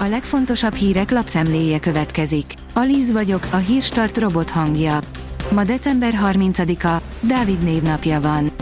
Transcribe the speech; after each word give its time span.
A 0.00 0.06
legfontosabb 0.06 0.74
hírek 0.74 1.10
lapszemléje 1.10 1.78
következik. 1.78 2.54
Alíz 2.74 3.12
vagyok, 3.12 3.46
a 3.50 3.56
hírstart 3.56 4.18
robot 4.18 4.50
hangja. 4.50 4.98
Ma 5.50 5.64
december 5.64 6.14
30-a, 6.22 7.02
Dávid 7.20 7.62
névnapja 7.62 8.20
van. 8.20 8.52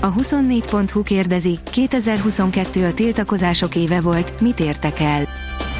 A 0.00 0.12
24.hu 0.12 1.02
kérdezi, 1.02 1.58
2022 1.70 2.84
a 2.84 2.92
tiltakozások 2.92 3.74
éve 3.74 4.00
volt, 4.00 4.40
mit 4.40 4.60
értek 4.60 5.00
el? 5.00 5.28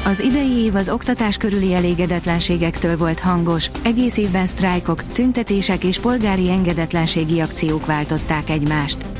Az 0.05 0.19
idei 0.19 0.51
év 0.51 0.75
az 0.75 0.89
oktatás 0.89 1.37
körüli 1.37 1.73
elégedetlenségektől 1.73 2.97
volt 2.97 3.19
hangos, 3.19 3.69
egész 3.83 4.17
évben 4.17 4.47
sztrájkok, 4.47 5.03
tüntetések 5.03 5.83
és 5.83 5.99
polgári 5.99 6.49
engedetlenségi 6.49 7.39
akciók 7.39 7.85
váltották 7.85 8.49
egymást. 8.49 9.14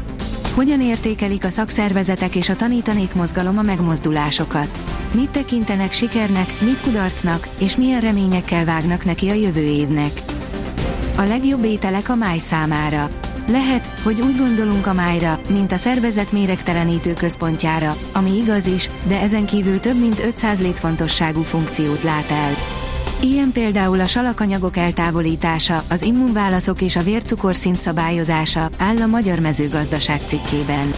Hogyan 0.55 0.81
értékelik 0.81 1.45
a 1.45 1.49
szakszervezetek 1.49 2.35
és 2.35 2.49
a 2.49 2.55
tanítanék 2.55 3.13
mozgalom 3.13 3.57
a 3.57 3.61
megmozdulásokat? 3.61 4.81
Mit 5.13 5.29
tekintenek 5.29 5.91
sikernek, 5.91 6.47
mit 6.61 6.82
kudarcnak, 6.82 7.47
és 7.59 7.77
milyen 7.77 8.01
reményekkel 8.01 8.65
vágnak 8.65 9.05
neki 9.05 9.29
a 9.29 9.33
jövő 9.33 9.61
évnek? 9.61 10.11
A 11.18 11.21
legjobb 11.21 11.63
ételek 11.63 12.10
a 12.10 12.15
máj 12.15 12.37
számára. 12.37 13.10
Lehet, 13.47 13.87
hogy 14.04 14.21
úgy 14.21 14.37
gondolunk 14.37 14.87
a 14.87 14.93
májra, 14.93 15.39
mint 15.49 15.71
a 15.71 15.77
szervezet 15.77 16.32
méregtelenítő 16.32 17.13
központjára, 17.13 17.96
ami 18.13 18.37
igaz 18.37 18.68
is, 18.68 18.89
de 19.07 19.19
ezen 19.21 19.46
kívül 19.46 19.79
több 19.79 19.99
mint 19.99 20.19
500 20.19 20.61
létfontosságú 20.61 21.41
funkciót 21.41 22.04
lát 22.04 22.32
el. 22.32 22.54
Ilyen 23.21 23.51
például 23.51 24.00
a 24.00 24.05
salakanyagok 24.05 24.78
eltávolítása, 24.78 25.83
az 25.89 26.01
immunválaszok 26.01 26.82
és 26.82 26.96
a 26.96 27.01
vércukorszint 27.01 27.79
szabályozása, 27.79 28.69
áll 28.78 28.97
a 28.97 29.05
Magyar 29.05 29.39
Mezőgazdaság 29.39 30.21
cikkében. 30.25 30.93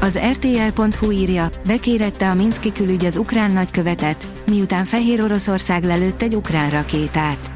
Az 0.00 0.18
RTL.hu 0.32 1.10
írja, 1.10 1.48
bekérette 1.66 2.30
a 2.30 2.34
Minszki 2.34 2.72
külügy 2.72 3.04
az 3.04 3.16
ukrán 3.16 3.52
nagykövetet, 3.52 4.26
miután 4.46 4.84
Fehér 4.84 5.22
Oroszország 5.22 5.84
lelőtt 5.84 6.22
egy 6.22 6.34
ukrán 6.34 6.70
rakétát. 6.70 7.50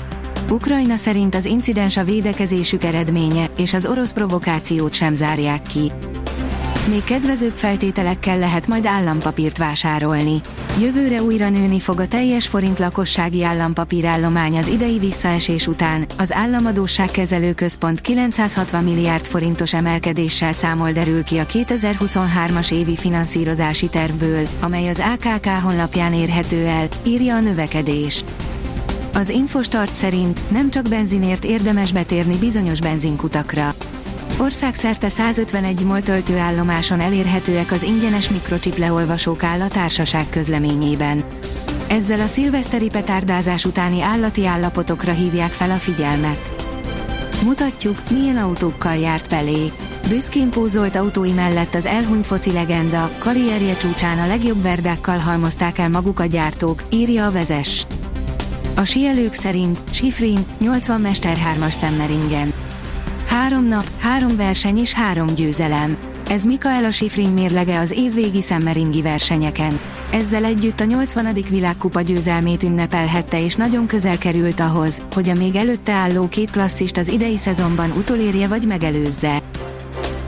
Ukrajna 0.50 0.96
szerint 0.96 1.34
az 1.34 1.44
incidens 1.44 1.96
a 1.96 2.04
védekezésük 2.04 2.84
eredménye, 2.84 3.50
és 3.56 3.74
az 3.74 3.86
orosz 3.86 4.12
provokációt 4.12 4.94
sem 4.94 5.14
zárják 5.14 5.62
ki. 5.62 5.92
Még 6.86 7.04
kedvezőbb 7.04 7.56
feltételekkel 7.56 8.38
lehet 8.38 8.66
majd 8.66 8.86
állampapírt 8.86 9.58
vásárolni. 9.58 10.40
Jövőre 10.80 11.22
újra 11.22 11.48
nőni 11.48 11.80
fog 11.80 12.00
a 12.00 12.06
teljes 12.06 12.48
forint 12.48 12.78
lakossági 12.78 13.44
állampapírállomány 13.44 14.56
az 14.58 14.66
idei 14.66 14.98
visszaesés 14.98 15.66
után. 15.66 16.06
Az 16.18 16.32
Államadóságkezelő 16.32 17.52
Központ 17.52 18.00
960 18.00 18.84
milliárd 18.84 19.26
forintos 19.26 19.74
emelkedéssel 19.74 20.52
számol 20.52 20.92
derül 20.92 21.24
ki 21.24 21.38
a 21.38 21.46
2023-as 21.46 22.72
évi 22.72 22.96
finanszírozási 22.96 23.88
tervből, 23.88 24.48
amely 24.60 24.88
az 24.88 25.02
AKK 25.14 25.46
honlapján 25.62 26.12
érhető 26.12 26.66
el, 26.66 26.88
írja 27.04 27.34
a 27.34 27.40
növekedés. 27.40 28.24
Az 29.14 29.28
Infostart 29.28 29.94
szerint 29.94 30.50
nem 30.50 30.70
csak 30.70 30.88
benzinért 30.88 31.44
érdemes 31.44 31.92
betérni 31.92 32.36
bizonyos 32.36 32.80
benzinkutakra. 32.80 33.74
Országszerte 34.42 35.08
151 35.08 35.84
MOL 35.84 36.02
töltőállomáson 36.02 37.00
elérhetőek 37.00 37.72
az 37.72 37.82
ingyenes 37.82 38.30
mikrocsip 38.30 38.76
leolvasók 38.76 39.42
áll 39.42 39.60
a 39.60 39.68
társaság 39.68 40.28
közleményében. 40.28 41.24
Ezzel 41.86 42.20
a 42.20 42.26
szilveszteri 42.26 42.88
petárdázás 42.88 43.64
utáni 43.64 44.02
állati 44.02 44.46
állapotokra 44.46 45.12
hívják 45.12 45.50
fel 45.50 45.70
a 45.70 45.74
figyelmet. 45.74 46.50
Mutatjuk, 47.44 47.96
milyen 48.10 48.36
autókkal 48.36 48.96
járt 48.96 49.30
belé. 49.30 49.72
Büszkén 50.08 50.50
pózolt 50.50 50.96
autói 50.96 51.32
mellett 51.32 51.74
az 51.74 51.86
elhunyt 51.86 52.26
foci 52.26 52.52
legenda, 52.52 53.10
karrierje 53.18 53.76
csúcsán 53.76 54.18
a 54.18 54.26
legjobb 54.26 54.62
verdákkal 54.62 55.18
halmozták 55.18 55.78
el 55.78 55.88
maguk 55.88 56.20
a 56.20 56.26
gyártók, 56.26 56.82
írja 56.90 57.26
a 57.26 57.32
vezes. 57.32 57.86
A 58.76 58.84
sielők 58.84 59.34
szerint 59.34 59.80
Sifrin 59.90 60.46
80 60.58 61.00
Mester 61.00 61.36
3-as 61.56 61.78
Semmeringen. 61.78 62.71
Három 63.42 63.68
nap, 63.68 64.00
három 64.00 64.36
verseny 64.36 64.78
és 64.78 64.92
három 64.92 65.26
győzelem. 65.26 65.96
Ez 66.28 66.44
Mikaela 66.44 66.90
Sifrin 66.90 67.28
mérlege 67.28 67.78
az 67.78 67.90
évvégi 67.90 68.40
szemmeringi 68.42 69.02
versenyeken. 69.02 69.80
Ezzel 70.12 70.44
együtt 70.44 70.80
a 70.80 70.84
80. 70.84 71.36
világkupa 71.50 72.00
győzelmét 72.00 72.62
ünnepelhette 72.62 73.44
és 73.44 73.54
nagyon 73.54 73.86
közel 73.86 74.18
került 74.18 74.60
ahhoz, 74.60 75.02
hogy 75.14 75.28
a 75.28 75.34
még 75.34 75.54
előtte 75.54 75.92
álló 75.92 76.28
két 76.28 76.50
klasszist 76.50 76.96
az 76.96 77.08
idei 77.08 77.36
szezonban 77.36 77.90
utolérje 77.90 78.48
vagy 78.48 78.66
megelőzze. 78.66 79.38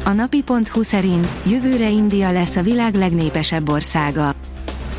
A 0.05 0.13
napi.hu 0.13 0.83
szerint 0.83 1.29
jövőre 1.47 1.91
India 1.91 2.31
lesz 2.31 2.57
a 2.57 2.63
világ 2.63 2.95
legnépesebb 2.95 3.69
országa. 3.69 4.35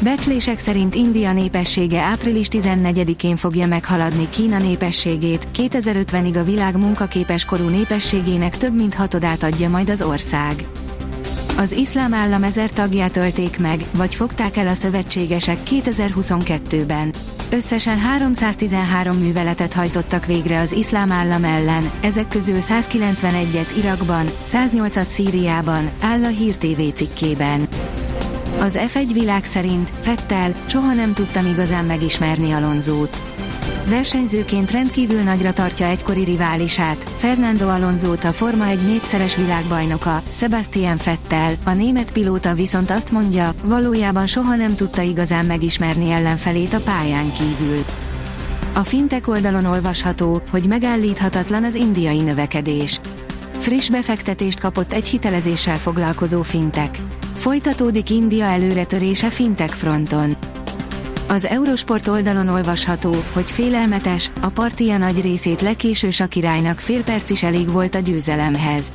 Becslések 0.05 0.59
szerint 0.59 0.95
India 0.95 1.33
népessége 1.33 2.01
április 2.01 2.47
14-én 2.51 3.35
fogja 3.35 3.67
meghaladni 3.67 4.29
Kína 4.29 4.57
népességét, 4.57 5.47
2050-ig 5.55 6.39
a 6.39 6.43
világ 6.43 6.77
munkaképes 6.77 7.45
korú 7.45 7.67
népességének 7.67 8.57
több 8.57 8.75
mint 8.75 8.93
hatodát 8.93 9.43
adja 9.43 9.69
majd 9.69 9.89
az 9.89 10.01
ország. 10.01 10.67
Az 11.57 11.71
iszlám 11.71 12.13
állam 12.13 12.43
ezer 12.43 12.71
tagját 12.71 13.17
ölték 13.17 13.59
meg, 13.59 13.85
vagy 13.91 14.15
fogták 14.15 14.57
el 14.57 14.67
a 14.67 14.73
szövetségesek 14.73 15.57
2022-ben. 15.69 17.13
Összesen 17.49 17.99
313 17.99 19.17
műveletet 19.17 19.73
hajtottak 19.73 20.25
végre 20.25 20.59
az 20.59 20.71
iszlám 20.71 21.11
állam 21.11 21.43
ellen, 21.43 21.91
ezek 22.01 22.27
közül 22.27 22.57
191-et 22.59 23.69
Irakban, 23.77 24.25
108-at 24.47 25.07
Szíriában, 25.07 25.89
áll 26.01 26.23
a 26.23 26.29
Hír 26.29 26.57
TV 26.57 26.81
cikkében. 26.93 27.67
Az 28.59 28.79
F1 28.87 29.09
világ 29.13 29.43
szerint 29.43 29.91
Fettel 29.99 30.55
soha 30.65 30.93
nem 30.93 31.13
tudtam 31.13 31.45
igazán 31.45 31.85
megismerni 31.85 32.51
Alonzót. 32.51 33.21
Versenyzőként 33.89 34.71
rendkívül 34.71 35.21
nagyra 35.21 35.53
tartja 35.53 35.85
egykori 35.85 36.23
riválisát, 36.23 37.09
Fernando 37.17 37.67
Alonzót 37.67 38.23
a 38.23 38.33
Forma 38.33 38.67
1 38.67 38.79
négyszeres 38.85 39.35
világbajnoka, 39.35 40.21
Sebastian 40.29 40.97
Fettel, 40.97 41.53
a 41.63 41.71
német 41.73 42.11
pilóta 42.11 42.53
viszont 42.53 42.89
azt 42.89 43.11
mondja, 43.11 43.53
valójában 43.63 44.27
soha 44.27 44.55
nem 44.55 44.75
tudta 44.75 45.01
igazán 45.01 45.45
megismerni 45.45 46.11
ellenfelét 46.11 46.73
a 46.73 46.79
pályán 46.79 47.31
kívül. 47.31 47.83
A 48.73 48.83
fintek 48.83 49.27
oldalon 49.27 49.65
olvasható, 49.65 50.41
hogy 50.51 50.67
megállíthatatlan 50.67 51.63
az 51.63 51.75
indiai 51.75 52.21
növekedés. 52.21 52.99
Friss 53.65 53.89
befektetést 53.89 54.59
kapott 54.59 54.93
egy 54.93 55.07
hitelezéssel 55.07 55.77
foglalkozó 55.77 56.41
fintek. 56.41 56.97
Folytatódik 57.35 58.09
India 58.09 58.45
előretörése 58.45 59.29
fintek 59.29 59.69
fronton. 59.69 60.35
Az 61.27 61.45
Eurosport 61.45 62.07
oldalon 62.07 62.47
olvasható, 62.47 63.15
hogy 63.33 63.51
félelmetes, 63.51 64.31
a 64.41 64.47
partia 64.49 64.97
nagy 64.97 65.21
részét 65.21 65.61
lekéső 65.61 66.09
a 66.19 66.73
fél 66.75 67.03
perc 67.03 67.29
is 67.29 67.43
elég 67.43 67.71
volt 67.71 67.95
a 67.95 67.99
győzelemhez. 67.99 68.93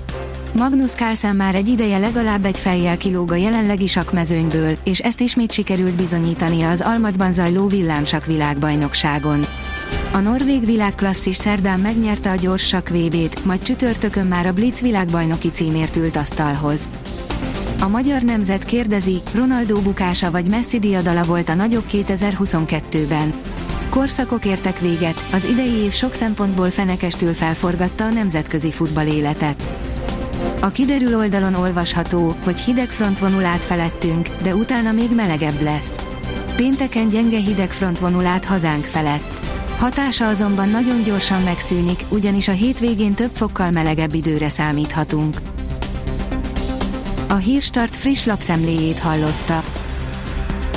Magnus 0.52 0.92
Carlsen 0.92 1.36
már 1.36 1.54
egy 1.54 1.68
ideje 1.68 1.98
legalább 1.98 2.44
egy 2.44 2.58
fejjel 2.58 2.96
kilóg 2.96 3.32
a 3.32 3.36
jelenlegi 3.36 3.86
sakmezőnyből, 3.86 4.78
és 4.84 4.98
ezt 4.98 5.20
ismét 5.20 5.52
sikerült 5.52 5.94
bizonyítania 5.94 6.70
az 6.70 6.80
Almatban 6.80 7.32
zajló 7.32 7.66
villámsak 7.66 8.26
világbajnokságon. 8.26 9.44
A 10.12 10.18
norvég 10.18 10.64
világklasszis 10.64 11.36
szerdán 11.36 11.80
megnyerte 11.80 12.30
a 12.30 12.34
gyors 12.34 12.66
sak 12.66 12.88
VB-t, 12.88 13.44
majd 13.44 13.62
csütörtökön 13.62 14.26
már 14.26 14.46
a 14.46 14.52
Blitz 14.52 14.80
világbajnoki 14.80 15.50
címért 15.50 15.96
ült 15.96 16.16
asztalhoz. 16.16 16.90
A 17.80 17.88
magyar 17.88 18.22
nemzet 18.22 18.64
kérdezi, 18.64 19.20
Ronaldo 19.34 19.80
bukása 19.80 20.30
vagy 20.30 20.48
Messi 20.48 20.78
diadala 20.78 21.24
volt 21.24 21.48
a 21.48 21.54
nagyobb 21.54 21.84
2022-ben. 21.92 23.32
Korszakok 23.88 24.44
értek 24.44 24.80
véget, 24.80 25.24
az 25.32 25.44
idei 25.44 25.74
év 25.74 25.92
sok 25.92 26.12
szempontból 26.14 26.70
fenekestül 26.70 27.34
felforgatta 27.34 28.04
a 28.04 28.10
nemzetközi 28.10 28.70
futball 28.70 29.06
életet. 29.06 29.62
A 30.60 30.68
kiderül 30.68 31.16
oldalon 31.16 31.54
olvasható, 31.54 32.34
hogy 32.44 32.60
hideg 32.60 32.88
front 32.88 33.18
vonul 33.18 33.44
át 33.44 33.64
felettünk, 33.64 34.28
de 34.42 34.54
utána 34.54 34.92
még 34.92 35.14
melegebb 35.14 35.62
lesz. 35.62 35.96
Pénteken 36.56 37.08
gyenge 37.08 37.38
hideg 37.38 37.70
front 37.70 37.98
vonul 37.98 38.26
át 38.26 38.44
hazánk 38.44 38.84
felett. 38.84 39.39
Hatása 39.80 40.28
azonban 40.28 40.68
nagyon 40.68 41.02
gyorsan 41.02 41.42
megszűnik, 41.42 42.04
ugyanis 42.08 42.48
a 42.48 42.52
hétvégén 42.52 43.14
több 43.14 43.30
fokkal 43.34 43.70
melegebb 43.70 44.14
időre 44.14 44.48
számíthatunk. 44.48 45.36
A 47.28 47.34
Hírstart 47.34 47.96
friss 47.96 48.24
lapszemléjét 48.24 48.98
hallotta. 48.98 49.64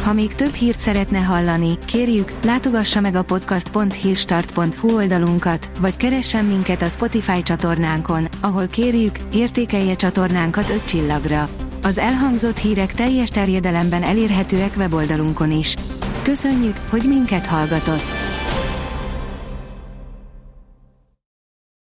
Ha 0.04 0.14
még 0.14 0.36
több 0.36 0.54
hírt 0.54 0.80
szeretne 0.80 1.20
hallani, 1.20 1.78
kérjük, 1.86 2.32
látogassa 2.44 3.02
meg 3.02 3.16
a 3.16 3.24
podcast.hírstart.hu 3.24 4.96
oldalunkat, 4.96 5.72
vagy 5.80 5.98
keressen 5.98 6.46
minket 6.46 6.82
a 6.82 6.90
Spotify 6.90 7.44
csatornánkon, 7.44 8.28
ahol 8.42 8.68
kérjük, 8.68 9.16
értékelje 9.34 9.96
csatornánkat 9.96 10.70
5 10.70 10.86
csillagra. 10.86 11.50
Az 11.82 11.98
elhangzott 11.98 12.58
hírek 12.58 12.94
teljes 12.94 13.30
terjedelemben 13.30 14.04
elérhetőek 14.04 14.74
weboldalunkon 14.78 15.52
is. 15.52 15.76
Köszönjük, 16.22 16.78
hogy 16.90 17.04
minket 17.08 17.46
hallgatott! 17.46 18.23